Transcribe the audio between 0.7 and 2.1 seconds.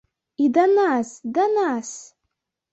нас, да нас!